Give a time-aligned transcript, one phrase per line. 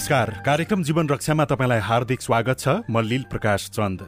[0.00, 4.00] नमस्कार। कार्यक्रम जीवन रक्षामा तपाईँलाई हार्दिक स्वागत छ। म लील प्रकाश चन्द।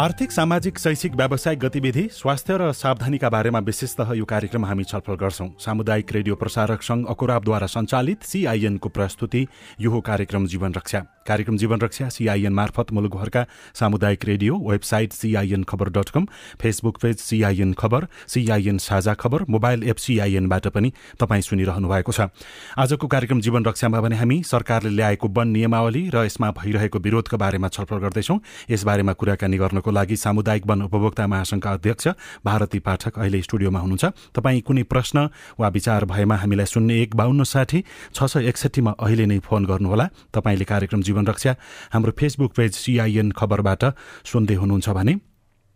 [0.00, 5.48] आर्थिक सामाजिक शैक्षिक व्यावसायिक गतिविधि स्वास्थ्य र सावधानीका बारेमा विशेषतः यो कार्यक्रम हामी छलफल गर्छौं।
[5.60, 9.46] सामुदायिक रेडियो प्रसारक संघ अकुराबद्वारा सञ्चालित सीआईएनको प्रस्तुति
[9.80, 15.88] यो कार्यक्रम जीवन रक्षा। कार्यक्रम जीवन रक्षा सीआईएन मार्फत मुलुकभरका सामुदायिक radio website CIN Khabar
[15.90, 16.26] dot com
[16.60, 22.28] Facebook page CIN Khabar CIN Sajha Khabar mobile app सीआईएनबाट पनि तपाईँ सुनिरहनु भएको छ।
[22.76, 27.68] आजको कार्यक्रम जीवन रक्षामा भने हामी सरकारले ल्याएको वन नियमावली र यसमा भइरहेको विरोधको बारेमा
[27.68, 28.38] छलफल गर्दैछौँ।
[28.70, 32.08] यसबारेमा कुराकानी गर्नको लागि सामुदायिक वन उपभोक्ता महासंघका अध्यक्ष
[32.44, 34.04] भारती पाठक अहिले स्टुडियोमा हुनुहुन्छ।
[34.36, 39.26] तपाईँ कुनै प्रश्न वा विचार भएमा हामीलाई शून्य एक बाहन्न साठी छ सय एकसठीमा अहिले
[39.26, 41.52] नै फोन गर्नुहोला। तपाईँले कार्यक्रम जीवन रक्षा।
[41.94, 43.82] हाम्रो फेसबुक पेज सिआइएन खबरबाट
[44.26, 45.14] सुन्दै हुनुहुन्छ भने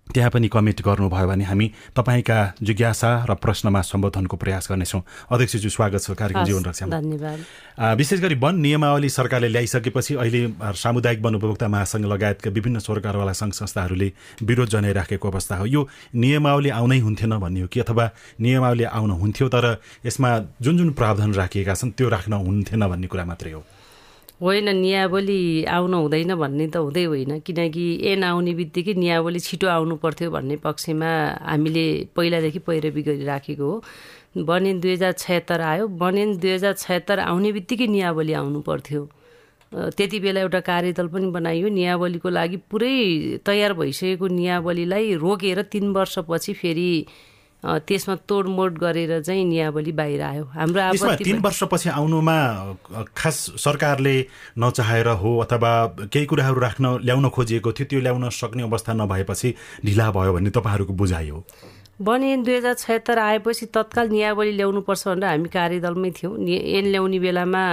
[0.09, 6.01] त्यहाँ पनि कमेन्ट गर्नुभयो भने हामी तपाईँका जिज्ञासा र प्रश्नमा सम्बोधनको प्रयास गर्नेछौँ। अध्यक्षज्यू स्वागत
[6.01, 7.39] छ कार्यक्रम जीवन रक्षामा। धन्यवाद।
[8.01, 13.53] विशेष गरी वन नियमावली सरकारले ल्याइसकेपछि अहिले सामुदायिक वन उपभोक्ता महासङ्घ लगायतका विभिन्न सरकारवाला सङ्घ
[13.53, 14.09] संस्थाहरूले
[14.49, 17.81] विरोध जनाइराखेको अवस्था हो। यो नियमावली आउनै हुन्थेन भन्ने हो कि?
[17.85, 18.05] अथवा
[18.41, 19.77] नियमावली आउन हुन्थ्यो तर
[20.09, 23.61] यसमा जुन जुन प्रावधान राखिएका छन् त्यो राख्न हुन्थेन भन्ने कुरा मात्रै हो।
[24.43, 29.97] होइन नियावली आउनु हुँदैन भन्ने त हुँदै होइन। किनकि एन आउने बित्तिकै नियावली छिटो आउनु
[29.99, 31.11] पर्थ्यो भन्ने पक्षमा
[31.43, 31.87] हामीले
[32.17, 33.83] पहिलादेखि पैरवी गरिराखेको हो।
[34.47, 39.03] बनेन दुई हजार छयत्तर आयो बनेन दुई हजार छयत्तर आउने बित्तिकै नियावली आउनु पर्थ्यो
[39.97, 46.53] त्यति बेला एउटा कार्यदल पनि बनाइयो। नियावलीको लागि पुरै तयार भइसकेको नियावलीलाई रोकेर तिन वर्षपछि
[46.55, 46.91] फेरि
[47.63, 52.39] त्यसमा तोडमोड गरेर चाहिँ नियावली बाहिर आयो। हाम्रो तिन वर्षपछि आउनुमा
[53.17, 54.17] खास सरकारले
[54.59, 55.73] नचाहेर हो अथवा
[56.07, 59.49] केही कुराहरू राख्न ल्याउन खोजिएको थियो त्यो ल्याउन सक्ने अवस्था नभएपछि
[59.85, 61.45] ढिला भयो भन्ने तपाईँहरूको बुझाइ हो।
[61.99, 67.65] बनेन दुई हजार छयत्तर आएपछि तत्काल नियावली ल्याउनुपर्छ भनेर हामी कार्यदलमै थियौँ। ऐन ल्याउने बेलामा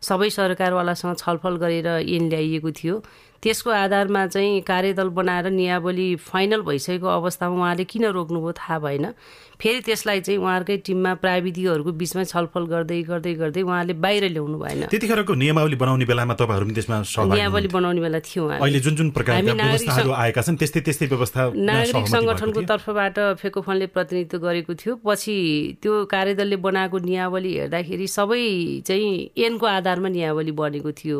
[0.00, 2.94] सबै सरकारवालासँग छलफल गरेर ऐन ल्याइएको थियो।
[3.46, 9.06] त्यसको आधारमा चाहिँ कार्यदल बनाएर नियावली फाइनल भइसकेको अवस्थामा उहाँले किन रोक्नुभयो थाहा भएन।
[9.62, 14.82] फेरि त्यसलाई चाहिँ उहाँहरूकै टिममा प्राविधिकहरूको बिचमा छलफल गर्दै गर्दै गर्दै उहाँले बाहिर ल्याउनु भएन।
[14.90, 20.42] त्यतिखेरको नियमावली बनाउने बेलामा तपाईँहरू त्यसमा नियमावली बनाउने बेला थियौँ अहिले जुन जुन प्रकारका आएका
[20.42, 25.36] छन् त्यस्तै त्यस्तै व्यवस्था नागरिक सङ्गठनको तर्फबाट फेकोफनले प्रतिनिधित्व गरेको थियो। पछि
[25.82, 28.42] त्यो कार्यदलले बनाएको नियावली हेर्दाखेरि सबै
[28.82, 31.18] चाहिँ एनको आधारमा नियावली बनेको थियो।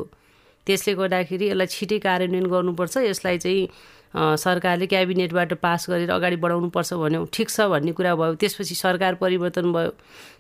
[0.67, 3.69] त्यसले गर्दाखेरि यसलाई छिटै कार्यान्वयन गर्नुपर्छ यसलाई चाहिँ
[4.17, 9.73] सरकारले क्याबिनेटबाट पास गरेर अगाडि बढाउनुपर्छ भन्यो। ठिक छ भन्ने कुरा भयो। त्यसपछि सरकार परिवर्तन
[9.73, 9.93] भयो।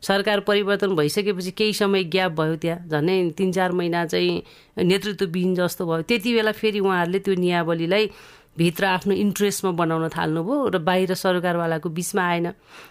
[0.02, 4.42] सरकार परिवर्तन भइसकेपछि केही समय ग्याप भयो त्यहाँ। झन्डै तिन चार महिना चाहिँ
[4.80, 8.10] नेतृत्वविहीन जस्तो भयो। त्यति बेला फेरि उहाँहरूले त्यो नियावलीलाई
[8.58, 12.46] भित्र आफ्नो इन्ट्रेस्टमा बनाउन थाल्नुभयो र बाहिर सरकारवालाको बिचमा आएन।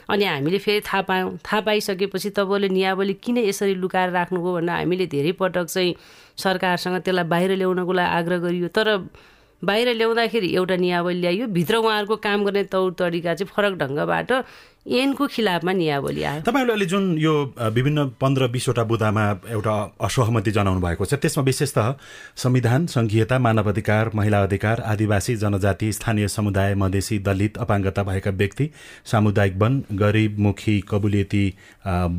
[0.10, 5.06] अनि हामीले फेरि थाहा पायौँ। थाहा पाइसकेपछि तपाईँले नियावली किन यसरी लुकाएर राख्नुभयो भनेर हामीले
[5.10, 5.96] धेरै पटक चाहिँ
[6.38, 8.88] सरकारसँग त्यसलाई बाहिर ल्याउनको लागि आग्रह गरियो। तर
[9.66, 14.32] बाहिर ल्याउँदाखेरि एउटा नियावली ल्याइयो भित्र उहाँहरूको काम गर्ने तौर तरिका चाहिँ फरक ढङ्गबाट
[14.86, 17.34] एनको खिलाफमा नियावली आयो। तपाईँहरूले अहिले जुन यो
[17.74, 21.88] विभिन्न पन्ध्र बिसवटा बुदामा एउटा असहमति जनाउनु भएको छ त्यसमा विशेषतः
[22.38, 28.70] संविधान सङ्घीयता मानव अधिकार महिला अधिकार आदिवासी जनजाति स्थानीय समुदाय मधेसी दलित अपाङ्गता भएका व्यक्ति
[29.12, 31.46] सामुदायिक वन गरिबमुखी कबुलियती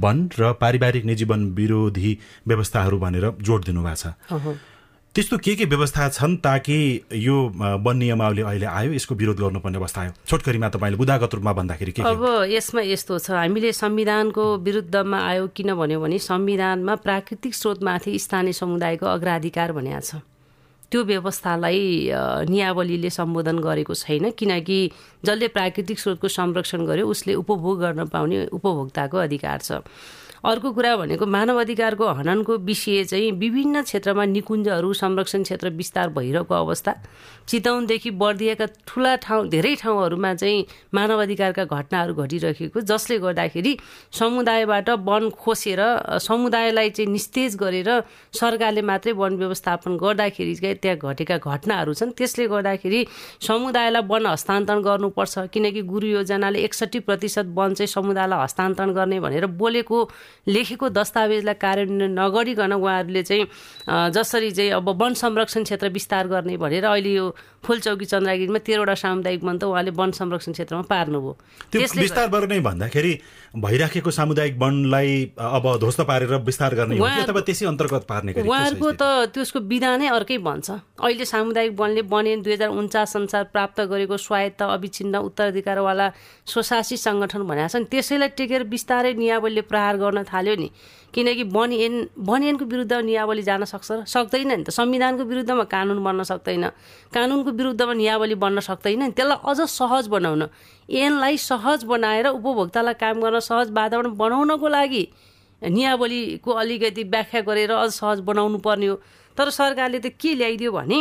[0.03, 2.19] वन र पारिवारिक निजी वन विरोधी
[2.49, 4.75] व्यवस्थाहरू भनेर जोड दिनुभएको छ।
[5.17, 6.77] त्यस्तो के के व्यवस्था छन् ताकि
[7.17, 10.13] यो वन नियमावली अहिले आयो यसको विरोध गर्नुपर्ने अवस्था आयो?
[10.29, 15.73] छोटकरीमा तपाईँले बुदागत रूपमा भन्दाखेरि के अब यसमा यस्तो छ। हामीले संविधानको विरुद्धमा आयो किन
[15.73, 20.21] भन्यो भने संविधानमा प्राकृतिक स्रोतमाथि स्थानीय समुदायको अग्राधिकार भनेको छ।
[20.93, 22.13] त्यो व्यवस्थालाई
[22.53, 24.79] नियावलीले सम्बोधन गरेको छैन किनकि
[25.25, 29.81] जसले प्राकृतिक स्रोतको संरक्षण गर्यो उसले उपभोग गर्न पाउने उपभोक्ताको अधिकार छ।
[30.47, 36.55] अर्को कुरा भनेको मानव अधिकारको हननको विषय चाहिँ विभिन्न क्षेत्रमा निकुञ्जहरू संरक्षण क्षेत्र विस्तार भइरहेको
[36.55, 36.95] अवस्था
[37.49, 43.77] चितौनदेखि बर्दिएका ठुला ठाउँ धेरै ठाउँहरूमा चाहिँ मानव अधिकारका घटनाहरू घटिरहेको जसले गर्दाखेरि
[44.13, 45.83] समुदायबाट वन खोसेर
[46.21, 47.91] समुदायलाई चाहिँ निस्तेज गरेर
[48.33, 53.05] सरकारले मात्रै वन व्यवस्थापन गर्दाखेरि चाहिँ त्यहाँ घटेका घटनाहरू छन्। त्यसले गर्दाखेरि
[53.49, 59.47] समुदायलाई वन हस्तान्तरण गर्नुपर्छ किनकि गुरु योजनाले एकसट्ठी प्रतिशत वन चाहिँ समुदायलाई हस्तान्तरण गर्ने भनेर
[59.59, 59.99] बोलेको
[60.47, 63.47] लेखेको दस्तावेजलाई कार्यान्वयन नगरिकन उहाँहरूले चाहिँ
[64.13, 67.27] जसरी चाहिँ अब वन संरक्षण क्षेत्र विस्तार गर्ने भनेर अहिले यो
[67.67, 71.33] फुलचौकी चन्द्रगिरीमा तेह्रवटा सामुदायिक वन त उहाँले वन संरक्षण क्षेत्रमा पार्नुभयो।
[71.73, 73.13] त्यो विस्तार नै भन्दाखेरि
[73.59, 79.59] भइराखेको सामुदायिक वनलाई अब ध्वस्त पारेर विस्तार गर्ने अथवा त्यसै अन्तर्गत पार्ने उहाँहरूको त त्यसको
[79.67, 80.71] विधानै अर्कै भन्छ
[81.03, 86.07] अहिले सामुदायिक वनले बने दुई हजार उन्चास अनुसार प्राप्त गरेको स्वायत्त अविच्छिन्न उत्तराधिकारवाला
[86.47, 90.69] स्वशासी सङ्गठन भनेको छ नि त्यसैलाई टेकेर बिस्तारै नियावलीले प्रहार गर्न थाल्यो नि।
[91.17, 96.23] किनकि बनिएन बनिएनको विरुद्ध नियावली जान सक्छ र सक्दैन नि त। संविधानको विरुद्धमा कानुन बन्न
[96.29, 96.65] सक्दैन।
[97.09, 100.43] कानुनको विरुद्धमा नियावली बन्न सक्दैन नि। त्यसलाई अझ सहज बनाउन।
[100.85, 105.05] एनलाई सहज बनाएर उपभोक्तालाई काम गर्न सहज वातावरण बनाउनको लागि
[105.63, 109.01] नियावलीको अलिकति व्याख्या गरेर अझ सहज बनाउनु पर्ने हो।
[109.37, 110.99] तर सरकारले त के ल्याइदियो भने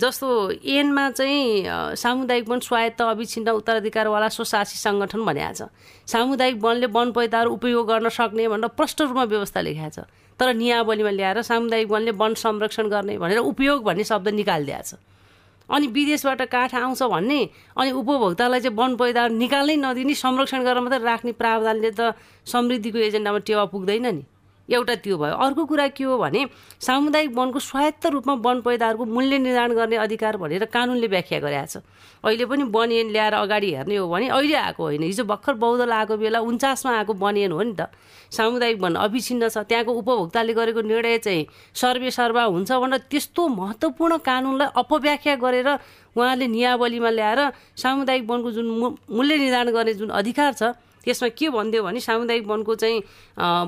[0.00, 0.28] जस्तो
[0.64, 5.68] एनमा चाहिँ सामुदायिक वन स्वायत्त अविच्छिन्न उत्तराधिकारवाला स्वशासी सङ्गठन भनेको छ।
[6.08, 10.08] सामुदायिक वनले वन पैदाहरू उपयोग गर्न सक्ने भनेर प्रष्ट रूपमा व्यवस्था लेखाएको छ।
[10.40, 14.94] तर नियावलीमा ल्याएर सामुदायिक वनले वन संरक्षण गर्ने भनेर उपयोग भन्ने शब्द निकालिदिएको छ।
[15.68, 17.40] अनि विदेशबाट काठ आउँछ भन्ने
[17.78, 23.38] अनि उपभोक्तालाई चाहिँ वन पैदाहरू निकाल्नै नदिने संरक्षण गरेर मात्रै राख्ने प्रावधानले त समृद्धिको एजेन्डामा
[23.46, 24.22] टेवा पुग्दैन नि।
[24.70, 26.46] एउटा त्यो भयो। अर्को कुरा के हो भने
[26.80, 31.82] सामुदायिक वनको स्वायत्त रूपमा वन पैदाहरूको मूल्य निर्धारण गर्ने अधिकार भनेर कानुनले व्याख्या गरेको छ।
[32.22, 36.16] अहिले पनि वनयन ल्याएर अगाडि हेर्ने हो भने अहिले आएको होइन। हिजो भर्खर बौद्धल आएको
[36.16, 37.88] बेला उन्चासमा आएको वनयन हो नि त।
[38.30, 44.16] सामुदायिक वन अविच्छिन्न छ। त्यहाँको उपभोक्ताले गरेको निर्णय चाहिँ सर्वे सर्वा हुन्छ भनेर त्यस्तो महत्त्वपूर्ण
[44.22, 45.68] कानुनलाई अपव्याख्या गरेर
[46.14, 47.40] उहाँले नियावलीमा ल्याएर
[47.74, 48.66] सामुदायिक वनको जुन
[49.10, 50.62] मूल्य निर्धारण गर्ने जुन अधिकार छ
[51.04, 52.98] त्यसमा के भनिदियो भने सामुदायिक वनको चाहिँ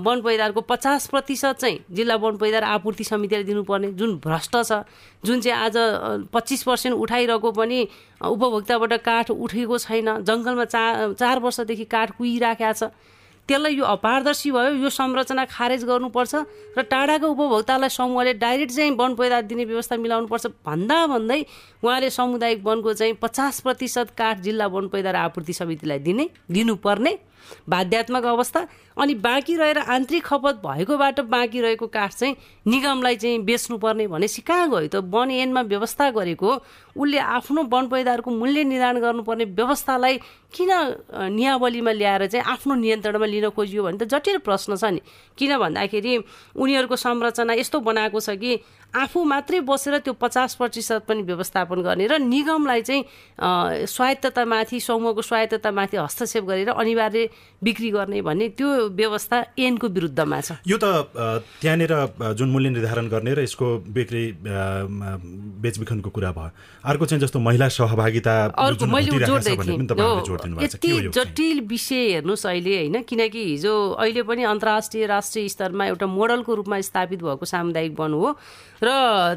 [0.05, 4.83] वन पैदारको पचास प्रतिशत चाहिँ जिल्ला वन पैदार आपूर्ति समितिले दिनुपर्ने जुन भ्रष्ट छ
[5.25, 5.77] जुन चाहिँ आज
[6.33, 7.81] पच्चिस पर्सेन्ट उठाइरहेको पनि
[8.21, 12.93] उपभोक्ताबाट काठ उठेको छैन जङ्गलमा चार चार वर्षदेखि काठ कुहिराखेको छ।
[13.49, 16.35] त्यसलाई यो अपारदर्शी भयो यो संरचना खारेज गर्नुपर्छ
[16.79, 21.41] र टाढाको उपभोक्तालाई समूहले डाइरेक्ट चाहिँ वन पैदार दिने व्यवस्था मिलाउनुपर्छ। भन्दा भन्दै
[21.83, 27.13] उहाँले सामुदायिक वनको चाहिँ पचास प्रतिशत काठ जिल्ला वन पैदार आपूर्ति समितिलाई दिने दिनुपर्ने।
[27.69, 32.37] बाध्यात्मक अवस्था। अनि बाँकी रहेर आन्तरिक खपत भएकोबाट बाँकी रहेको काठ चाहिँ
[32.67, 34.89] निगमलाई चाहिँ बेच्नुपर्ने भनेपछि कहाँ गयो?
[34.89, 36.51] त वन एनमा व्यवस्था गरेको
[36.93, 40.17] उसले आफ्नो वन पैदाहरूको मूल्य निर्धारण गर्नुपर्ने व्यवस्थालाई
[40.53, 40.71] किन
[41.33, 45.01] नियावलीमा ल्याएर चाहिँ आफ्नो नियन्त्रणमा लिन खोजियो भने त जटिल प्रश्न छ नि।
[45.39, 46.17] किन भन्दाखेरि
[46.53, 48.61] उनीहरूको संरचना यस्तो बनाएको छ कि
[48.95, 53.03] आफू मात्रै बसेर त्यो पचास प्रतिशत पनि व्यवस्थापन गर्ने र निगमलाई चाहिँ
[53.89, 57.29] स्वायत्ततामाथि समूहको स्वायत्ततामाथि हस्तक्षेप गरेर अनिवार्य
[57.65, 61.09] बिक्री गर्ने भन्ने त्यो व्यवस्था एनको विरुद्धमा छ। यो त
[61.61, 61.93] त्यहाँनिर
[62.37, 63.67] जुन मूल्य निर्धारण गर्ने र यसको
[63.97, 66.51] बिक्री बेचबिखनको कुरा भयो।
[66.85, 73.03] अर्को चाहिँ जस्तो महिला सहभागिता अर्को मैले जोड्दै थिएँ। यति जटिल विषय हेर्नुहोस् अहिले होइन?
[73.09, 78.37] किनकि हिजो अहिले पनि अन्तर्राष्ट्रिय राष्ट्रिय स्तरमा एउटा मोडलको रूपमा स्थापित भएको सामुदायिक वन हो।
[78.83, 78.89] र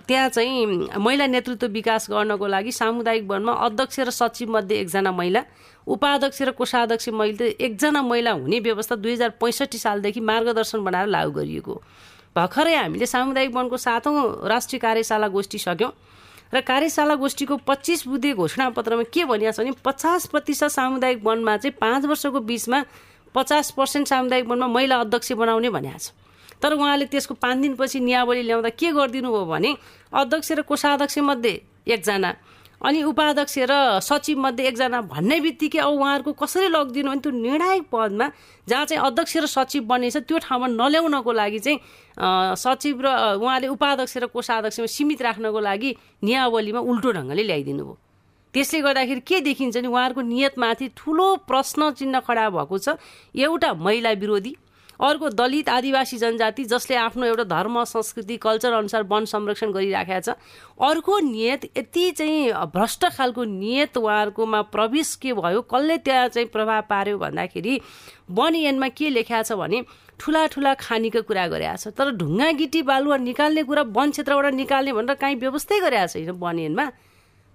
[0.08, 0.66] त्यहाँ चाहिँ
[0.98, 5.42] महिला नेतृत्व विकास गर्नको लागि सामुदायिक वनमा अध्यक्ष र सचिव मध्ये एकजना महिला
[5.88, 11.32] उपाध्यक्ष र कोषाध्यक्ष महिला एकजना महिला हुने व्यवस्था दुई हजार पैँसठी सालदेखि मार्गदर्शन बनाएर लागू
[11.32, 11.82] गरिएको
[12.36, 15.92] भर्खरै हामीले सामुदायिक वनको सातौँ राष्ट्रिय कार्यशाला गोष्ठी सक्यौँ
[16.54, 21.78] र कार्यशाला गोष्ठीको पच्चिस बुद्धे घोषणापत्रमा के भनिएको छ भने पचास प्रतिशत सामुदायिक वनमा चाहिँ
[21.82, 22.84] पाँच वर्षको बिचमा
[23.36, 26.25] पचास पर्सेन्ट सामुदायिक वनमा महिला अध्यक्ष बनाउने भनिएको छ।
[26.66, 29.72] तर उहाँले त्यसको पाँच दिनपछि नियावली ल्याउँदा के गरिदिनु भयो भने
[30.12, 31.54] अध्यक्ष र कोषाध्यक्ष मध्ये
[31.94, 32.32] एकजना
[32.82, 37.84] अनि उपाध्यक्ष र सचिव मध्ये एकजना भन्ने बित्तिकै अब उहाँहरूको कसरी लगिदिनु भने त्यो निर्णायक
[37.94, 38.28] पदमा
[38.68, 41.78] जहाँ चाहिँ अध्यक्ष र सचिव बनेछ त्यो ठाउँमा नल्याउनको लागि चाहिँ
[42.58, 47.98] सचिव र उहाँले उपाध्यक्ष र कोषाध्यक्षमा सीमित राख्नको लागि नियावलीमा उल्टो ढङ्गले ल्याइदिनु भयो
[48.54, 52.96] त्यसले गर्दाखेरि के देखिन्छ नि उहाँहरूको नियतमाथि ठुलो प्रश्न चिन्ह खडा भएको छ।
[53.36, 54.56] एउटा महिला विरोधी
[55.00, 60.36] अर्को दलित आदिवासी जनजाति जसले आफ्नो एउटा धर्म संस्कृति कल्चर अनुसार वन संरक्षण गरिराखेका छ।
[60.82, 66.82] अर्को नियत यति चाहिँ भ्रष्ट खालको नियत उहाँहरूकोमा प्रवेश के भयो कसले त्यहाँ चाहिँ प्रभाव
[66.90, 67.80] पार्यो भन्दाखेरि
[68.32, 69.84] वन एनमा के लेखा छ भने
[70.20, 74.94] ठुला ठुला खानीको कुरा गरेका छ। तर ढुङ्गा गिटी बालुवा निकाल्ने कुरा वन क्षेत्रबाट निकाल्ने
[74.94, 76.86] भनेर काहीँ व्यवस्थै गरेका छैन वन एनमा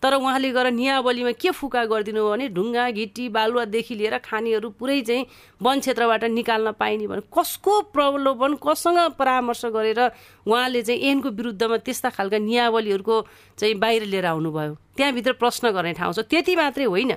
[0.03, 5.27] तर उहाँले गएर नियावलीमा के फुका गरिदिनु भने ढुङ्गा घिटी बालुवादेखि लिएर खानीहरू पुरै चाहिँ
[5.61, 10.01] वन क्षेत्रबाट निकाल्न पाइने भने कसको प्रलोभन कसँग परामर्श गरेर
[10.49, 13.17] उहाँले चाहिँ ऐनको विरुद्धमा त्यस्ता खालका नियावलीहरूको
[13.59, 14.75] चाहिँ बाहिर लिएर आउनुभयो?
[14.97, 17.13] त्यहाँभित्र प्रश्न गर्ने ठाउँ छ। त्यति मात्रै होइन।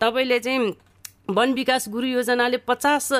[0.00, 0.76] तपाईँले चाहिँ
[1.34, 3.12] वन विकास गुरु योजनाले पचास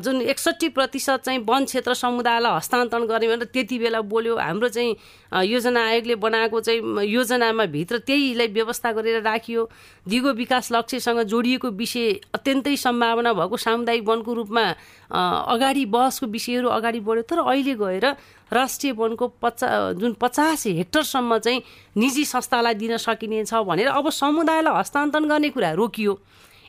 [0.00, 5.44] जुन एकसट्ठी प्रतिशत चाहिँ वन क्षेत्र समुदायलाई हस्तान्तरण गर्ने भनेर त्यति बेला बोल्यो। हाम्रो चाहिँ
[5.44, 9.68] योजना आयोगले बनाएको चाहिँ योजनामा भित्र त्यहीलाई व्यवस्था गरेर राखियो।
[10.06, 14.64] दिगो विकास लक्ष्यसँग जोडिएको विषय अत्यन्तै सम्भावना भएको सामुदायिक वनको रूपमा
[15.10, 18.06] अगाडि बहसको विषयहरू अगाडि बढ्यो। तर अहिले गएर
[18.52, 21.62] राष्ट्रिय वनको पचा जुन पचास हेक्टरसम्म चाहिँ
[21.96, 26.18] निजी संस्थालाई दिन सकिनेछ भनेर अब समुदायलाई हस्तान्तरण गर्ने कुरा रोकियो।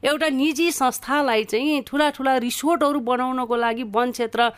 [0.03, 4.49] एउटा निजी संस्थालाई चाहिँ ठुला ठुला रिसोर्टहरू बनाउनको लागि वन क्षेत्र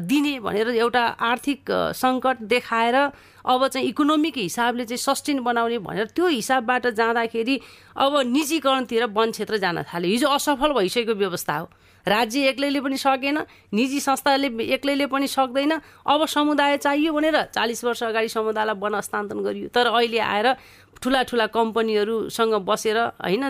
[0.00, 2.96] दिने भनेर एउटा आर्थिक सङ्कट देखाएर
[3.44, 7.60] अब चाहिँ इकोनोमिक हिसाबले चाहिँ सस्टेन बनाउने भनेर त्यो हिसाबबाट जाँदाखेरि
[7.96, 11.68] अब निजीकरणतिर वन क्षेत्र जान थाल्यो। हिजो असफल भइसकेको व्यवस्था हो।
[12.06, 13.38] राज्य एक्लैले पनि सकेन
[13.72, 15.72] निजी संस्थाले एक्लैले पनि सक्दैन।
[16.04, 20.48] अब समुदाय चाहियो भनेर चालिस वर्ष अगाडि समुदायलाई वन हस्तान्तरण गरियो। तर अहिले आएर
[21.02, 23.44] ठुला ठुला कम्पनीहरूसँग बसेर होइन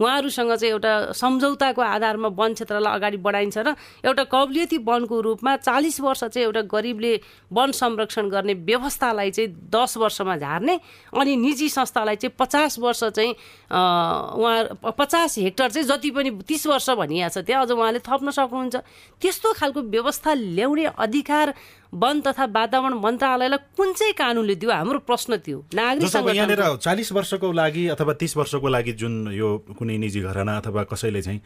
[0.00, 3.74] उहाँहरूसँग चाहिँ एउटा सम्झौताको आधारमा वन क्षेत्रलाई अगाडि बढाइन्छ र
[4.04, 7.12] एउटा कबलियती वनको रूपमा चालिस वर्ष चाहिँ एउटा गरिबले
[7.52, 10.78] वन संरक्षण गर्ने व्यवस्थालाई चाहिँ दस वर्षमा झार्ने
[11.12, 13.32] अनि निजी संस्थालाई चाहिँ पचास वर्ष चाहिँ
[13.70, 18.76] उहाँ पचास हेक्टर चाहिँ जति पनि तिस वर्ष भनिएको छ त्यहाँ अझ उहाँले थप्न सक्नुहुन्छ।
[19.22, 21.54] त्यस्तो खालको व्यवस्था ल्याउने अधिकार
[21.94, 24.70] वन तथा वातावरण मन्त्रालयलाई कुन चाहिँ कानुनले दियो?
[24.72, 29.48] हाम्रो प्रश्न थियो। नागरिक यहाँनिर चालिस वर्षको लागि अथवा तिस वर्षको लागि जुन यो
[29.78, 31.40] कुनै निजी घरना अथवा कसैले चाहिँ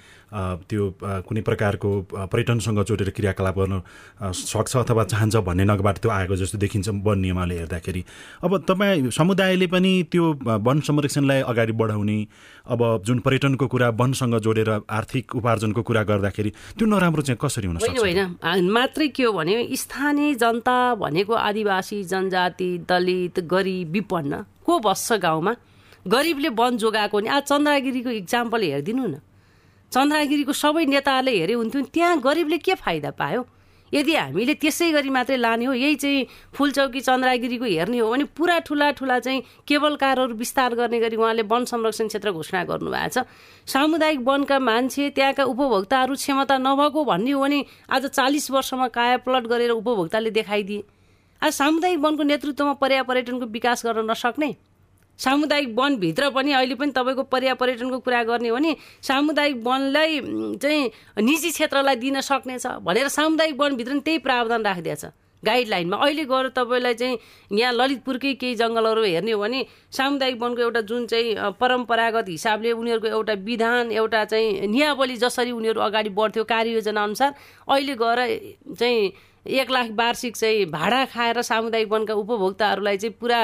[0.69, 0.83] त्यो
[1.29, 1.91] कुनै प्रकारको
[2.33, 3.83] पर्यटनसँग जोडेर क्रियाकलाप गर्न
[4.33, 8.05] सक्छ अथवा चाहन्छ भन्ने नगबाट त्यो आएको जस्तो देखिन्छ वन नियमले हेर्दाखेरि।
[8.45, 10.25] अब तपाईँ समुदायले पनि त्यो
[10.65, 12.19] वन संरक्षणलाई अगाडि बढाउने
[12.67, 17.79] अब जुन पर्यटनको कुरा वनसँग जोडेर आर्थिक उपार्जनको कुरा गर्दाखेरि त्यो नराम्रो चाहिँ कसरी हुन
[17.79, 17.99] सक्छ?
[17.99, 25.13] होइन। मात्रै के हो भने स्थानीय जनता भनेको आदिवासी जनजाति दलित गरिब विपन्न को बस्छ
[25.13, 25.55] गाउँमा?
[26.07, 29.21] गरिबले वन जोगाएको नि। आज चन्द्रागिरीको इक्जाम्पल हेरिदिनु न।
[29.93, 33.43] चन्द्रागिरीको सबै नेताहरूले हेरे हुन्थ्यो त्यहाँ गरिबले के फाइदा पायो?
[33.95, 38.59] यदि हामीले त्यसै गरी मात्रै लाने हो यही चाहिँ फुलचौकी चन्द्रागिरीको हेर्ने हो भने पुरा
[38.67, 43.27] ठुला ठुला चाहिँ केबल कारहरू विस्तार गर्ने गरी उहाँले वन संरक्षण क्षेत्र घोषणा गर्नुभएको छ।
[43.67, 49.71] सामुदायिक वनका मान्छे त्यहाँका उपभोक्ताहरू क्षमता नभएको भन्ने हो भने आज चालिस वर्षमा कायापलट गरेर
[49.73, 50.83] उपभोक्ताले देखाइदिए।
[51.43, 54.55] आज सामुदायिक वनको नेतृत्वमा पर्या पर्यटनको विकास गर्न नसक्ने
[55.19, 60.21] सामुदायिक वनभित्र पनि अहिले पनि तपाईँको पर्या पर्यटनको कुरा गर्ने हो भने सामुदायिक वनलाई
[60.57, 60.91] चाहिँ
[61.23, 65.05] निजी क्षेत्रलाई दिन सक्नेछ भनेर सामुदायिक वनभित्र पनि त्यही प्रावधान राखिदिएछ
[65.43, 67.19] गाइडलाइनमा अहिले गएर तपाईँलाई चाहिँ
[67.53, 73.09] यहाँ ललितपुरकै केही जङ्गलहरू हेर्ने हो भने सामुदायिक वनको एउटा जुन चाहिँ परम्परागत हिसाबले उनीहरूको
[73.09, 77.35] एउटा विधान एउटा चाहिँ नियावली जसरी उनीहरू अगाडि बढ्थ्यो कार्ययोजना अनुसार
[77.69, 78.19] अहिले गएर
[78.75, 79.13] चाहिँ
[79.49, 83.41] एक लाख वार्षिक चाहिँ भाडा खाएर सामुदायिक वनका उपभोक्ताहरूलाई चाहिँ पुरा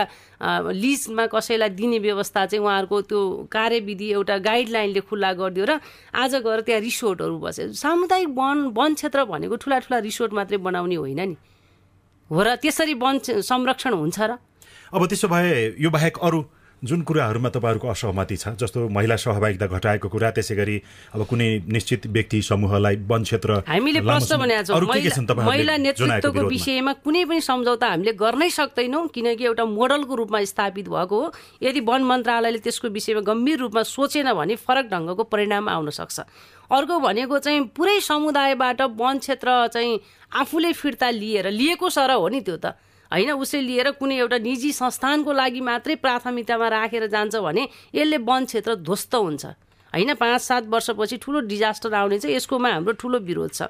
[0.71, 5.81] लिजमा कसैलाई दिने व्यवस्था चाहिँ उहाँहरूको त्यो कार्यविधि एउटा गाइडलाइनले खुल्ला गरिदियो र
[6.13, 10.97] आज गएर त्यहाँ रिसोर्टहरू बस्यो सामुदायिक वन वन क्षेत्र भनेको ठुला ठुला रिसोर्ट मात्रै बनाउने
[11.01, 11.37] होइन नि।
[12.31, 14.37] हो र त्यसरी वन संरक्षण हुन्छ र?
[14.93, 16.41] अब त्यसो भए यो बाहेक अरू
[16.85, 20.77] जुन कुराहरूमा तपाईँहरूको असहमति छ जस्तो महिला सहभागिता घटाएको कुरा त्यसै गरी
[21.17, 27.41] अब कुनै निश्चित व्यक्ति समूहलाई वन क्षेत्र हामीले प्रश्न भनेको महिला नेतृत्वको विषयमा कुनै पनि
[27.41, 32.89] सम्झौता हामीले गर्नै सक्दैनौँ किनकि एउटा मोडलको रूपमा स्थापित भएको हो। यदि वन मन्त्रालयले त्यसको
[32.93, 36.21] विषयमा गम्भीर रूपमा सोचेन भने फरक ढङ्गको परिणाम आउन सक्छ।
[36.69, 40.01] अर्को भनेको चाहिँ पुरै समुदायबाट वन क्षेत्र चाहिँ
[40.37, 42.77] आफूले फिर्ता लिएर लिएको सर हो नि त्यो त।
[43.15, 47.63] होइन उसले लिएर कुनै एउटा निजी संस्थानको लागि मात्रै प्राथमिकतामा राखेर जान्छ भने
[47.95, 49.43] यसले वन क्षेत्र ध्वस्त हुन्छ।
[49.95, 53.63] होइन पाँच सात वर्षपछि ठुलो डिजास्टर आउने चाहिँ यसकोमा हाम्रो ठुलो विरोध छ।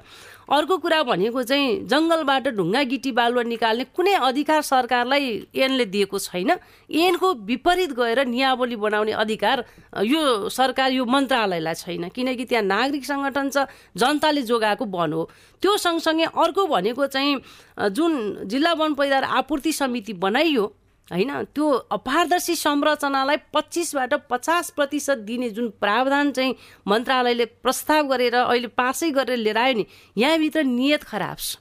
[0.45, 5.25] अर्को कुरा भनेको चाहिँ जङ्गलबाट ढुङ्गा गिटी बालुवा निकाल्ने कुनै अधिकार सरकारलाई
[5.57, 6.51] ऐनले दिएको छैन।
[6.89, 9.63] ऐनको विपरीत गएर नियावली बनाउने अधिकार
[10.05, 13.65] यो सरकार यो मन्त्रालयलाई छैन। किनकि त्यहाँ नागरिक सङ्गठन छ
[13.97, 15.29] जनताले जोगाएको वन हो।
[15.61, 20.65] त्यो सँगसँगै अर्को भनेको चाहिँ जुन जिल्ला वन पैदार आपूर्ति समिति बनाइयो
[21.11, 21.31] होइन?
[21.53, 26.55] त्यो अपारदर्शी संरचनालाई पच्चिसबाट पचास प्रतिशत दिने जुन प्रावधान चाहिँ
[26.87, 29.85] मन्त्रालयले प्रस्ताव गरेर अहिले पासै गरेर लिएर आयो नि
[30.17, 31.57] यहाँभित्र नियत खराब छ।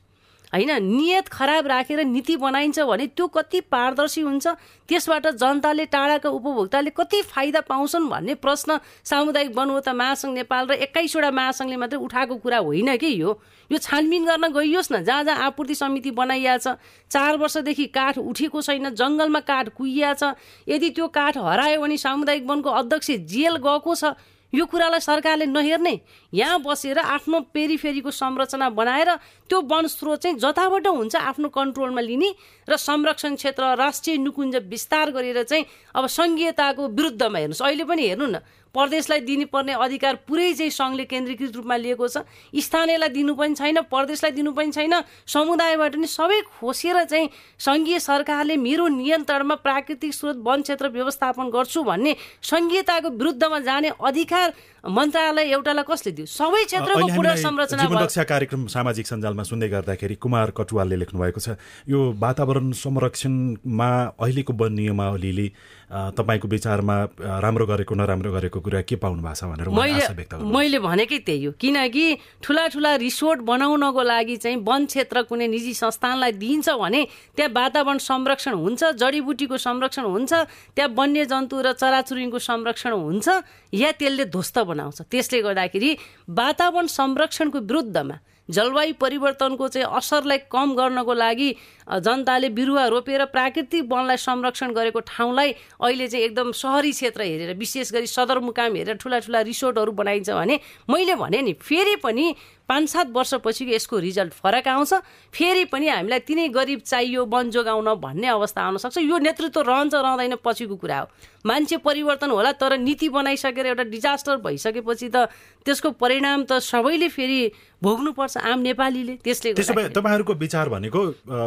[0.55, 4.47] होइन नियत खराब राखेर नीति बनाइन्छ भने त्यो कति पारदर्शी हुन्छ
[4.89, 11.31] त्यसबाट जनताले टाढाका उपभोक्ताले कति फाइदा पाउँछन् भन्ने प्रश्न सामुदायिक वनवता महासङ्घ नेपाल र एक्काइसवटा
[11.33, 13.39] महासङ्घले मात्रै उठाएको कुरा होइन कि यो?
[13.71, 16.77] यो छानबिन गर्न गइयोस् न जहाँ जहाँ आपूर्ति समिति बनाइया छ
[17.11, 20.35] चार वर्षदेखि काठ उठेको छैन जङ्गलमा काठ कुहिया छ
[20.69, 24.15] यदि त्यो काठ हरायो भने सामुदायिक वनको अध्यक्ष जेल गएको छ
[24.55, 25.95] यो कुरालाई सरकारले नहेर्ने
[26.33, 29.11] यहाँ बसेर आफ्नो पेरिफेरीको संरचना बनाएर
[29.51, 32.31] त्यो वन स्रोत चाहिँ जताबाट हुन्छ आफ्नो कन्ट्रोलमा लिने
[32.69, 38.27] र संरक्षण क्षेत्र राष्ट्रिय निकुञ्ज विस्तार गरेर चाहिँ अब सङ्घीयताको विरुद्धमा हेर्नुहोस्। अहिले पनि हेर्नु
[38.27, 38.39] न
[38.75, 44.33] प्रदेशलाई दिनुपर्ने अधिकार पुरै चाहिँ सङ्घले केन्द्रीकृत रूपमा लिएको छ। स्थानीयलाई दिनु पनि छैन प्रदेशलाई
[44.35, 44.95] दिनु पनि छैन।
[45.27, 51.83] समुदायबाट नि सबै खोसेर चाहिँ सङ्घीय सरकारले मेरो नियन्त्रणमा प्राकृतिक स्रोत वन क्षेत्र व्यवस्थापन गर्छु
[51.85, 52.13] भन्ने
[52.43, 54.53] सङ्घीयताको विरुद्धमा जाने अधिकार
[54.85, 56.27] मन्त्रालय एउटालाई कसले दियो?
[56.29, 61.57] सबै क्षेत्रको पुनर्संरचना कार्यक्रम सामाजिक सञ्जालमा सुन्दै गर्दाखेरि कुमार कटुवालले लेख्नु भएको छ
[61.89, 63.89] यो वातावरण संरक्षणमा
[64.21, 65.47] अहिलेको वन नियमावलीले
[65.95, 66.95] तपाईँको विचारमा
[67.39, 71.53] राम्रो गरेको नराम्रो गरेको कुरा के पाउनु भएको छ भनेर मैले मैले भनेकै त्यही हो।
[71.55, 72.05] किनकि
[72.43, 77.03] ठुला ठुला रिसोर्ट बनाउनको लागि चाहिँ वन क्षेत्र कुनै निजी संस्थानलाई दिइन्छ भने
[77.37, 80.33] त्यहाँ वातावरण संरक्षण हुन्छ जडीबुटीको संरक्षण हुन्छ
[80.75, 83.27] त्यहाँ वन्यजन्तु र चराचुरुङ्गीको संरक्षण हुन्छ
[83.73, 85.91] या त्यसले ध्वस्त बनाउँछ। त्यसले गर्दाखेरि
[86.35, 88.17] वातावरण संरक्षणको विरुद्धमा
[88.49, 91.51] जलवायु परिवर्तनको चाहिँ असरलाई कम गर्नको लागि
[91.99, 97.93] जनताले बिरुवा रोपेर प्राकृतिक वनलाई संरक्षण गरेको ठाउँलाई अहिले चाहिँ एकदम सहरी क्षेत्र हेरेर विशेष
[97.93, 100.59] गरी सदरमुकाम हेरेर ठुला ठुला रिसोर्टहरू बनाइन्छ भने
[100.89, 102.35] मैले भने नि फेरि पनि
[102.69, 104.93] पाँच सात वर्षपछि यसको रिजल्ट फरक आउँछ।
[105.33, 109.95] फेरि पनि हामीलाई तिनै गरिब चाहियो वन जोगाउन भन्ने अवस्था आउन सक्छ। यो नेतृत्व रहन्छ
[109.95, 111.07] रहँदैन पछिको कुरा हो।
[111.47, 115.29] मान्छे परिवर्तन होला तर नीति बनाइसकेर एउटा डिजास्टर भइसकेपछि त
[115.67, 117.41] त्यसको परिणाम त सबैले फेरि
[117.85, 121.03] भोग्नुपर्छ आम नेपालीले। त्यसले त्यसो भए तपाईँहरूको विचार भनेको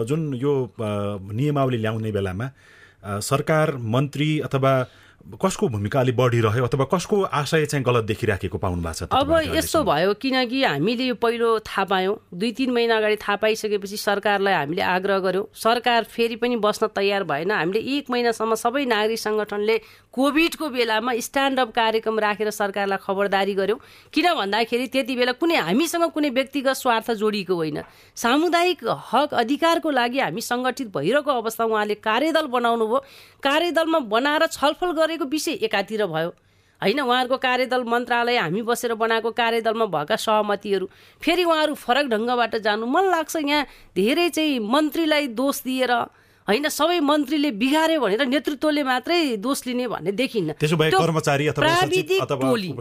[0.06, 2.48] जुन यो नियमावली ल्याउने बेलामा
[3.26, 4.74] सरकार मन्त्री अथवा
[5.36, 9.32] कसको भूमिका अलिक बढी रह्यो अथवा कसको आशय चाहिँ गलत देखिराखेको पाउनु भएको छ अब
[9.56, 14.54] यस्तो भयो किनकि हामीले यो पहिलो थाहा पायौँ। दुई तिन महिना अगाडि थाहा पाइसकेपछि सरकारलाई
[14.54, 19.78] हामीले आग्रह गऱ्यौँ सरकार फेरि पनि बस्न तयार भएन। हामीले एक महिनासम्म सबै नागरिक सङ्गठनले
[20.18, 23.80] कोभिडको बेलामा स्ट्यान्डअप कार्यक्रम राखेर सरकारलाई खबरदारी गऱ्यौँ
[24.14, 27.78] किन भन्दाखेरि त्यति बेला कुनै हामीसँग कुनै व्यक्तिगत स्वार्थ जोडिएको होइन।
[28.18, 28.82] सामुदायिक
[29.12, 33.00] हक अधिकारको लागि हामी सङ्गठित भइरहेको अवस्था उहाँले कार्यदल बनाउनु भयो
[33.46, 36.34] कार्यदलमा बनाएर छलफल गरेको विषय एकातिर भयो।
[36.82, 40.86] होइन उहाँहरूको कार्यदल मन्त्रालय हामी बसेर बनाएको कार्यदलमा भएका सहमतिहरू।
[41.22, 45.94] फेरि उहाँहरू फरक ढङ्गबाट जानु मन लाग्छ। यहाँ धेरै चाहिँ मन्त्रीलाई दोष दिएर
[46.48, 52.72] होइन सबै मन्त्रीले बिगार्यो भनेर नेतृत्वले मात्रै दोष लिने भन्ने देखिन्न। प्राविधिक टोली।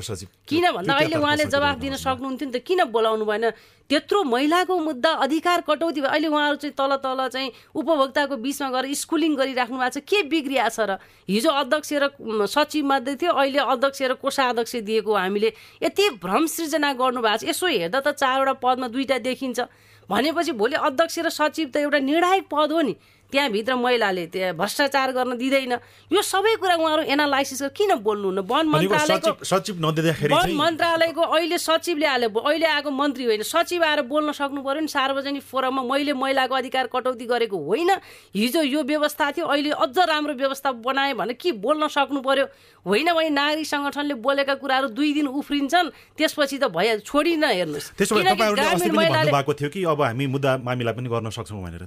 [0.47, 3.51] किन भन्दा अहिले उहाँले जवाफ दिन सक्नुहुन्थ्यो नि त किन बोलाउनु भएन?
[3.91, 8.87] त्यत्रो महिलाको मुद्दा अधिकार कटौती भयो। अहिले उहाँहरू चाहिँ तल तल चाहिँ उपभोक्ताको बिचमा गएर
[9.03, 11.03] स्कुलिङ गरिराख्नु भएको छ। के बिग्रिया छ र?
[11.27, 15.51] हिजो अध्यक्ष र सचिव मात्रै थियो अहिले अध्यक्ष र कोषाध्यक्ष दिएको हामीले
[15.83, 19.59] यति भ्रम सृजना गर्नुभएको छ। यसो हेर्दा त चारवटा पदमा दुईवटा देखिन्छ।
[20.07, 22.95] भनेपछि भोलि अध्यक्ष र सचिव त एउटा निर्णायक पद हो नि।
[23.33, 25.73] त्यहाँभित्र महिलाले त्यहाँ भ्रष्टाचार गर्न दिँदैन।
[26.13, 32.27] यो सबै कुरा उहाँहरू एनालाइसिस किन बोल्नुहुन्न वन मन्त्रालयको सचिव वन मन्त्रालयको अहिले सचिवले आले
[32.27, 36.87] अहिले आएको मन्त्री होइन। सचिव आएर बोल्न सक्नु पऱ्यो नि सार्वजनिक फोरममा। मैले महिलाको अधिकार
[36.87, 37.91] कटौती गरेको होइन।
[38.35, 42.47] हिजो यो व्यवस्था थियो। अहिले अझ राम्रो व्यवस्था बनाएँ भने के बोल्न सक्नु पर्यो?
[42.87, 49.53] होइन भने नागरिक सङ्गठनले बोलेका कुराहरू दुई दिन उफ्रिन्छन्। त्यसपछि त भइहाल्छ छोडिन हेर्नुहोस्। भएको
[49.55, 51.83] थियो कि अब हामी मुद्दा मामिला पनि गर्न सक्छौँ भनेर।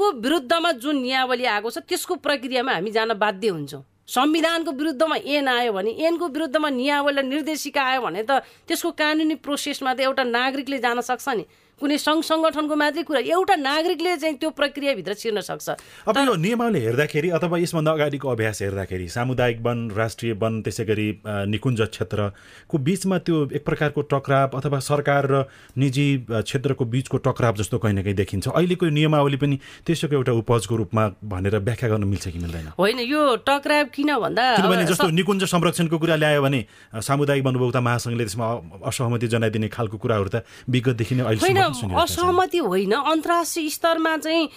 [0.00, 5.48] ऐनको विरुद्धमा जुन नियावली आएको छ त्यसको प्रक्रियामा हामी जान बाध्य हुन्छौँ। संविधानको विरुद्धमा ऐन
[5.48, 10.78] आयो भने ऐनको विरुद्धमा नियावली निर्देशिका आयो भने त त्यसको कानुनी प्रोसेसमा त एउटा नागरिकले
[10.80, 11.44] जान सक्छ नि।
[11.80, 15.68] कुनै सङ्घ सङ्गठनको मात्रै कुरा एउटा नागरिकले चाहिँ त्यो प्रक्रियाभित्र छिर्न सक्छ।
[16.06, 21.08] अब यो नियमावली हेर्दाखेरि अथवा यसभन्दा अगाडिको अभ्यास हेर्दाखेरि सामुदायिक वन राष्ट्रिय वन त्यसै गरी
[21.48, 25.44] निकुञ्ज क्षेत्रको बिचमा त्यो एक प्रकारको टक्राव अथवा सरकार र
[25.80, 30.74] निजी क्षेत्रको बिचको टक्राव जस्तो कहीँ न कहीँ देखिन्छ। अहिलेको नियमावली पनि त्यसैको एउटा उपजको
[30.76, 32.66] रूपमा भनेर व्याख्या गर्न मिल्छ कि मिल्दैन?
[32.76, 36.60] होइन यो टक्राव किन भन्दा किनभने जस्तो निकुञ्ज संरक्षणको कुरा ल्यायो भने
[37.08, 38.46] सामुदायिक वनभोक्ता महासङ्घले त्यसमा
[38.84, 44.48] असहमति जनाइदिने खालको कुराहरू त विगतदेखि नै अहिले असहमति होइन अन्तर्राष्ट्रिय स्तरमा चाहिँ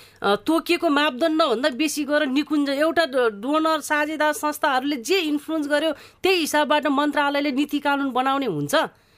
[0.46, 3.06] तोकिएको मापदण्डभन्दा बेसी गरेर निकुञ्ज एउटा
[3.38, 5.92] डोनर साझेदार संस्थाहरूले जे इन्फ्लुएन्स गर्यो
[6.24, 8.76] त्यही हिसाबबाट मन्त्रालयले नीति कानुन बनाउने हुन्छ।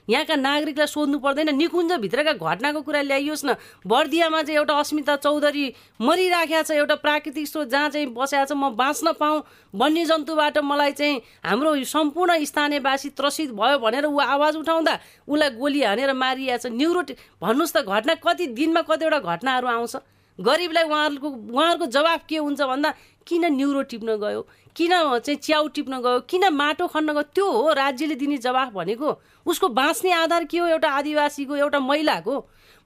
[0.08, 3.56] यहाँका नागरिकलाई सोध्नु पर्दैन निकुञ्जभित्रका घटनाको कुरा ल्याइयोस् न।
[3.88, 5.65] बर्दियामा चाहिँ एउटा अस्मिता चौधरी
[6.02, 11.22] मरिराखेको छ एउटा प्राकृतिक स्रोत जहाँ चाहिँ बसेको छ म बाँच्न पाऊँ वन्यजन्तुबाट मलाई चाहिँ
[11.46, 14.94] हाम्रो सम्पूर्ण स्थानीयवासी त्रसित भयो भनेर ऊ आवाज उठाउँदा
[15.28, 17.02] उसलाई गोली हानेर मारिया छ। न्युरो
[17.41, 19.96] भन्नुहोस् त घटना कति दिनमा कतिवटा घटनाहरू आउँछ?
[20.39, 22.93] गरिबलाई उहाँहरूको उहाँहरूको जवाफ के हुन्छ भन्दा
[23.28, 24.41] किन न्युरो टिप्न गयो?
[24.76, 26.19] किन चाहिँ च्याउ टिप्न गयो?
[26.30, 27.21] किन माटो खन्न गयो?
[27.34, 29.10] त्यो हो राज्यले दिने जवाफ भनेको।
[29.45, 30.67] उसको बाँच्ने आधार के हो?
[30.67, 32.36] एउटा आदिवासीको एउटा महिलाको?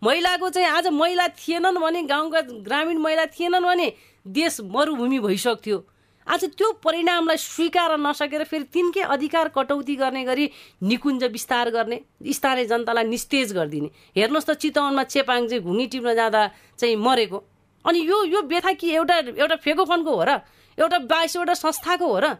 [0.01, 3.93] महिलाको चाहिँ आज महिला थिएनन् भने गाउँका ग्रामीण महिला थिएनन् भने
[4.27, 5.77] देश मरुभूमि भइसक्थ्यो।
[6.29, 10.45] आज त्यो परिणामलाई स्वीकार नसकेर फेरि तिनकै अधिकार कटौती गर्ने गरी
[10.85, 16.41] निकुञ्ज विस्तार गर्ने स्थानीय जनतालाई निस्तेज गरिदिने। हेर्नुहोस् त चितवनमा चेपाङ चाहिँ घुङ्गी टिप्न जाँदा
[16.77, 17.37] चाहिँ मरेको।
[17.85, 20.31] अनि यो यो व्यथा कि एउटा एउटा फेकोफनको हो र?
[20.77, 22.37] एउटा बाइसवटा संस्थाको हो र?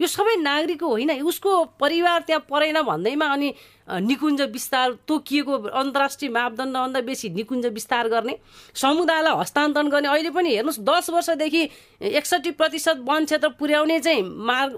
[0.00, 1.50] यो सबै नागरिकको होइन उसको
[1.82, 3.48] परिवार त्यहाँ परेन भन्दैमा अनि
[3.88, 8.36] निकुञ्ज विस्तार तोकिएको अन्तर्राष्ट्रिय मापदण्डभन्दा बेसी निकुञ्ज विस्तार गर्ने
[8.74, 11.62] समुदायलाई हस्तान्तरण गर्ने अहिले पनि हेर्नुहोस् दस वर्षदेखि
[12.00, 14.76] एकसट्ठी प्रतिशत वन क्षेत्र पुर्याउने चाहिँ मार्ग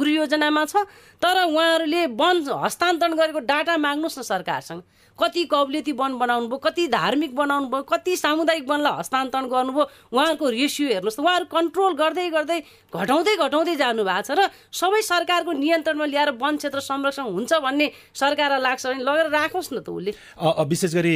[0.00, 0.84] गृह योजनामा छ
[1.22, 4.82] तर उहाँहरूले वन हस्तान्तरण गरेको डाटा माग्नुहोस् न सरकारसँग।
[5.18, 10.48] कति कौलियती वन बनाउनु भयो कति धार्मिक बनाउनु भयो कति सामुदायिक वनलाई हस्तान्तरण गर्नुभयो उहाँहरूको
[10.50, 12.60] रेसियो हेर्नुहोस् त उहाँहरू कन्ट्रोल गर्दै गर्दै
[12.92, 17.86] घटाउँदै घटाउँदै जानु भएको छ र सबै सरकारको नियन्त्रणमा ल्याएर वन क्षेत्र संरक्षण हुन्छ भन्ने
[18.46, 20.12] सरकारलाई लाग्छ भने लगेर राखोस् न त उसले।
[20.70, 21.14] विशेष गरी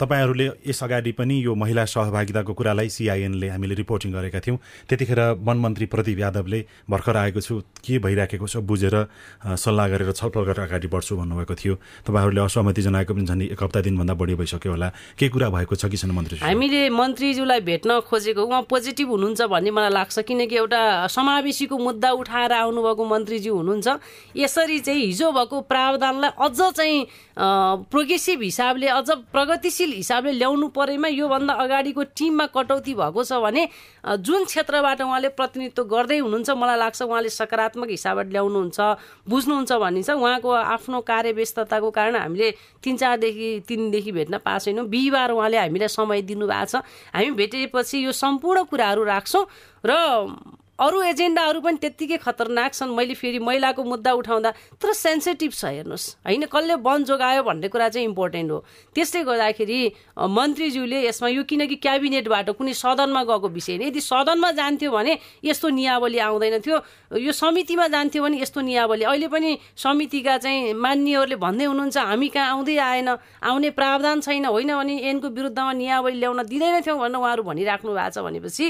[0.00, 4.58] तपाईँहरूले यस अगाडि पनि यो महिला सहभागिताको कुरालाई सिआइएनले हामीले रिपोर्टिङ गरेका थियौँ।
[4.88, 6.60] त्यतिखेर वन मन्त्री प्रदीप यादवले
[6.90, 8.96] भर्खर आएको छु के भइराखेको छ बुझेर
[9.44, 11.74] सल्लाह गरेर छलफल गरेर अगाडि बढ्छु भन्नुभएको थियो।
[12.06, 15.86] तपाईँहरूले असहमति जनाएको पनि झन् एक हप्ता दिनभन्दा बढी भइसक्यो होला। के कुरा भएको छ
[15.86, 20.82] कि छैन मन्त्री हामीले मन्त्रीज्यूलाई भेट्न खोजेको उहाँ पोजिटिभ हुनुहुन्छ भन्ने मलाई लाग्छ। किनकि एउटा
[21.06, 23.88] समावेशीको मुद्दा उठाएर आउनुभएको मन्त्रीज्यू हुनुहुन्छ।
[24.36, 27.04] यसरी चाहिँ हिजो भएको प्रावधानलाई अझ चाहिँ
[27.90, 33.68] प्रोग्रेसिभ हिसाबले अझ प्रगतिशील हिसाबले ल्याउनु परेमा योभन्दा अगाडिको टिममा कटौती भएको छ भने
[34.18, 38.80] जुन क्षेत्रबाट उहाँले प्रतिनिधित्व गर्दै हुनुहुन्छ मलाई लाग्छ उहाँले सकारात्मक हिसाबबाट ल्याउनुहुन्छ
[39.28, 42.50] बुझ्नुहुन्छ भन्ने छ। उहाँको आफ्नो कार्यव्यस्तताको कारण हामीले
[42.82, 48.12] तिन चारदेखि तिनदेखि भेट्न पाएको छैनौँ। बिहिबार उहाँले हामीलाई समय दिनुभएको छ। हामी भेटेपछि यो
[48.14, 49.44] सम्पूर्ण कुराहरू राख्छौँ
[49.84, 49.92] र
[50.74, 54.50] अरू एजेन्डाहरू पनि त्यत्तिकै खतरनाक छन्। मैले फेरि महिलाको मुद्दा उठाउँदा
[54.82, 58.58] तर सेन्सिटिभ छ हेर्नुहोस्। होइन कसले वन जोगायो भन्ने कुरा चाहिँ इम्पोर्टेन्ट हो।
[58.90, 59.80] त्यसले गर्दाखेरि
[60.18, 65.12] मन्त्रीज्यूले यसमा यो किनकि क्याबिनेटबाट कुनै सदनमा गएको विषय नै यदि सदनमा जान्थ्यो भने
[65.46, 66.76] यस्तो नियावली आउँदैन थियो
[67.22, 72.50] यो समितिमा जान्थ्यो भने यस्तो नियावली। अहिले पनि समितिका चाहिँ मान्यहरूले भन्दै हुनुहुन्छ हामी कहाँ
[72.50, 73.08] आउँदै आएन।
[73.46, 78.10] आउने प्रावधान छैन। होइन भने ऐनको विरुद्धमा नियावली ल्याउन दिँदैन थियौँ भनेर उहाँहरू भनिराख्नु भएको
[78.10, 78.64] छ भनेपछि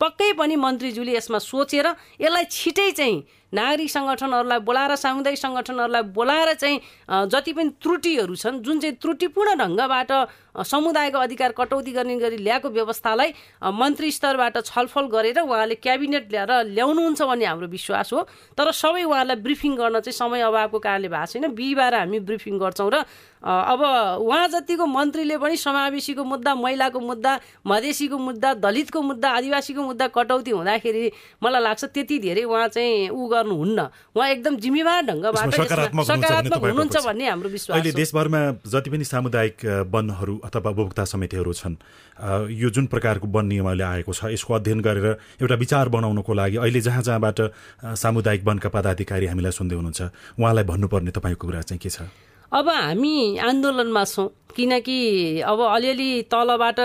[0.00, 1.86] पक्कै पनि मन्त्रीज्यूले यसमा सोचेर
[2.20, 3.18] यसलाई छिटै चाहिँ
[3.52, 6.80] नागरिक सङ्गठनहरूलाई बोलाएर सामुदायिक सङ्गठनहरूलाई बोलाएर चाहिँ
[7.28, 10.10] जति पनि त्रुटिहरू छन् जुन चाहिँ त्रुटिपूर्ण ढङ्गबाट
[10.66, 17.22] समुदायको अधिकार कटौती गर्ने गरी ल्याएको व्यवस्थालाई मन्त्री स्तरबाट छलफल गरेर उहाँले क्याबिनेट ल्याएर ल्याउनुहुन्छ
[17.22, 18.20] भन्ने हाम्रो विश्वास हो।
[18.58, 22.90] तर सबै उहाँलाई ब्रिफिङ गर्न चाहिँ समय अभावको कारणले भएको छैन। बिहिबार हामी ब्रिफिङ गर्छौँ
[22.90, 23.02] र
[23.40, 23.80] अब
[24.20, 27.32] उहाँ जतिको मन्त्रीले पनि समावेशीको मुद्दा महिलाको मुद्दा
[27.66, 31.04] मधेसीको मुद्दा दलितको मुद्दा आदिवासीको मुद्दा कटौती हुँदाखेरि
[31.42, 33.80] मलाई लाग्छ त्यति धेरै उहाँ चाहिँ ऊ गर्नुहुन्न।
[34.14, 39.56] उहाँ एकदम जिम्मेवार ढङ्गबाट सकारात्मक हुनुहुन्छ भन्ने हाम्रो विश्वास अहिले देशभरमा जति पनि सामुदायिक
[39.88, 41.76] वनहरू अथवा उपभोक्ता समितिहरू छन्
[42.52, 45.06] यो जुन प्रकारको वन नियमले आएको छ यसको अध्ययन गरेर
[45.40, 47.38] एउटा विचार बनाउनको लागि अहिले जहाँ जहाँबाट
[47.96, 50.00] सामुदायिक वनका पदाधिकारी हामीलाई सुन्दै हुनुहुन्छ
[50.38, 52.29] उहाँलाई भन्नुपर्ने तपाईँको कुरा चाहिँ के छ?
[52.52, 56.78] अब हामी आन्दोलनमा छौँ। किनकि अब अलिअलि तलबाट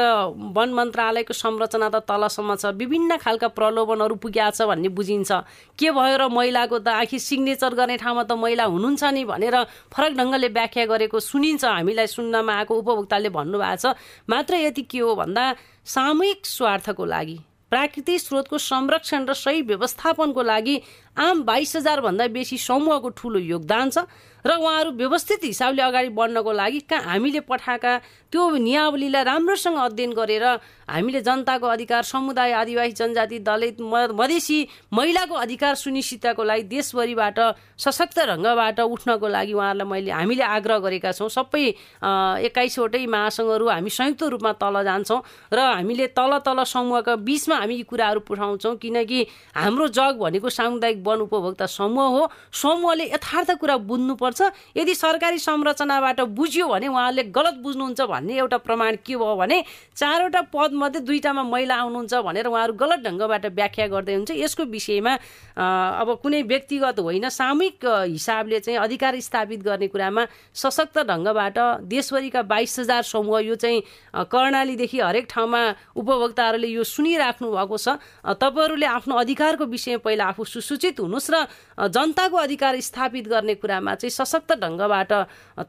[0.53, 5.31] वन मन्त्रालयको संरचना त तलसम्म छ। विभिन्न खालका प्रलोभनहरू पुगेको छ भन्ने बुझिन्छ।
[5.73, 9.57] के भयो र महिलाको त आखिर सिग्नेचर गर्ने ठाउँमा त महिला हुनुहुन्छ नि भनेर
[9.89, 13.97] फरक ढङ्गले व्याख्या गरेको सुनिन्छ। हामीलाई सुन्नमा आएको उपभोक्ताले भन्नुभएको छ
[14.29, 15.43] मात्र यति के हो भन्दा
[15.81, 20.75] सामूहिक स्वार्थको लागि प्राकृतिक स्रोतको संरक्षण र सही व्यवस्थापनको लागि
[21.17, 24.05] आम बाइस हजारभन्दा बेसी समूहको ठुलो योगदान छ।
[24.45, 27.97] र उहाँहरू व्यवस्थित हिसाबले अगाडि बढ्नको लागि कहाँ हामीले पठाएका
[28.31, 30.45] त्यो नियावलीलाई राम्रोसँग अध्ययन गरेर
[30.85, 34.57] हामीले जनताको अधिकार समुदाय आदिवासी जनजाति दलित मधेसी
[34.93, 37.39] महिलाको अधिकार सुनिश्चितताको लागि देशभरिबाट
[37.79, 41.65] सशक्त ढङ्गबाट उठ्नको लागि उहाँहरूलाई मैले हामीले आग्रह गरेका छौँ। सबै
[42.45, 45.21] एक्काइसवटै महासङ्घहरू हामी संयुक्त रूपमा तल जान्छौँ
[45.53, 49.19] र हामीले तल तल समूहका बिचमा हामी यी कुराहरू पठाउँछौँ किनकि
[49.57, 54.34] हाम्रो जग भनेको सामुदायिक वन उपभोक्ता समूह हो। समूहले यथार्थ कुरा बुझ्नुपर्छ।
[54.77, 59.57] यदि सरकारी संरचनाबाट बुझ्यो भने उहाँले गलत बुझ्नुहुन्छ भन्ने एउटा प्रमाण के भयो भने
[59.95, 65.13] चारवटा पदमध्ये दुईवटामा महिला आउनुहुन्छ भनेर उहाँहरू गलत ढङ्गबाट व्याख्या गर्दै हुन्छ। यसको विषयमा
[65.99, 72.79] अब कुनै व्यक्तिगत होइन सामूहिक हिसाबले चाहिँ अधिकार स्थापित गर्ने कुरामा सशक्त ढङ्गबाट देशभरिका बाइस
[72.79, 73.81] हजार समूह यो चाहिँ
[74.31, 75.61] कर्णालीदेखि हरेक ठाउँमा
[75.95, 81.35] उपभोक्ताहरूले यो सुनिराख्नु भएको छ। तपाईँहरूले आफ्नो अधिकारको विषयमा पहिला आफू सुसूचित सचेत हुनुहोस् र
[81.87, 85.11] जनताको अधिकार स्थापित गर्ने कुरामा चाहिँ सशक्त ढङ्गबाट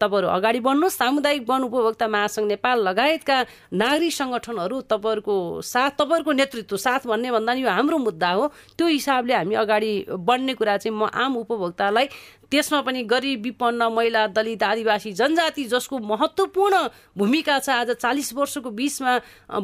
[0.00, 3.36] तपाईँहरू अगाडि बढ्नुहोस् सामुदायिक वन उपभोक्ता महासङ्घ नेपाल लगायतका
[3.76, 8.44] नागरिक सङ्गठनहरू तपाईँहरूको साथ तपाईँहरूको नेतृत्व साथ भन्ने भन्दा यो हाम्रो मुद्दा हो।
[8.76, 9.92] त्यो हिसाबले हामी अगाडि
[10.26, 12.06] बढ्ने कुरा चाहिँ म आम उपभोक्तालाई
[12.50, 16.76] त्यसमा पनि गरिब विपन्न महिला दलित आदिवासी जनजाति जसको महत्त्वपूर्ण
[17.18, 19.12] भूमिका छ आज चालिस वर्षको बिचमा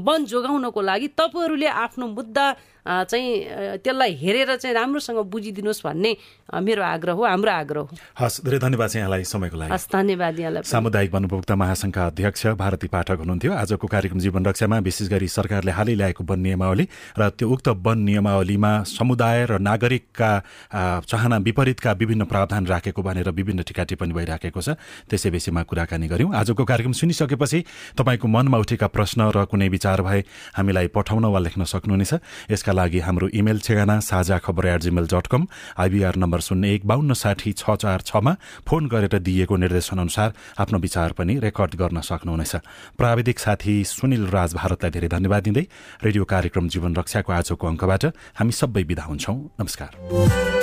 [0.02, 2.46] वन जोगाउनको लागि तपाईँहरूले आफ्नो मुद्दा
[2.82, 6.12] चाहिँ त्यसलाई हेरेर चाहिँ राम्रोसँग बुझिदिनुहोस् भन्ने
[6.50, 10.38] मेरो आग्रह हो हाम्रो आग्रह हो। हस् धेरै धन्यवाद चाहिँ यहाँलाई समयको लागि। हस् धन्यवाद
[10.40, 15.70] यहाँलाई सामुदायिक वनोपभोक्ता महासङ्घका अध्यक्ष भारती पाठक हुनुहुन्थ्यो। आजको कार्यक्रम जीवन रक्षामा विशेष गरी सरकारले
[15.70, 16.86] हालै ल्याएको वन नियमावली
[17.18, 20.30] र त्यो उक्त वन नियमावलीमा समुदाय र नागरिकका
[21.06, 26.32] चाहना विपरीतका विभिन्न प्रावधान राखेको भनेर विभिन्न टिका टिप्पणी भइराखेको छ। त्यसै विषयमा कुराकानी गऱ्यौँ।
[26.32, 27.60] आजको कार्यक्रम सुनिसकेपछि
[27.98, 30.20] तपाईँको मनमा उठेका प्रश्न र कुनै विचार भए
[30.56, 32.12] हामीलाई पठाउन वा लेख्न सक्नुहुनेछ।
[32.50, 35.46] यसका लागि हाम्रो इमेल ठेगाना Sajha Khabar at Gmail dot com
[35.78, 38.32] IBR number शून्य एक बाहन्न साठी छ चार छमा
[38.64, 42.54] फोन गरेर दिइएको निर्देशनअनुसार आफ्नो विचार पनि रेकर्ड गर्न सक्नुहुनेछ।
[42.96, 45.66] प्राविधिक साथी सुनिल राज भारतलाई धेरै धन्यवाद दिँदै
[46.04, 48.04] रेडियो कार्यक्रम जीवन रक्षाको आजको अङ्कबाट
[48.38, 50.61] हामी सबै विदा हुन्छौँ। नमस्कार।